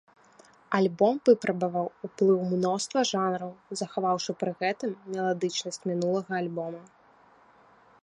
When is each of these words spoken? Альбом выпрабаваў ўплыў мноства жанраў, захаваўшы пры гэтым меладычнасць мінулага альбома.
Альбом 0.77 1.15
выпрабаваў 1.29 1.87
ўплыў 2.07 2.39
мноства 2.55 2.99
жанраў, 3.11 3.51
захаваўшы 3.83 4.31
пры 4.43 4.51
гэтым 4.65 4.91
меладычнасць 5.15 5.83
мінулага 5.93 6.31
альбома. 6.43 6.81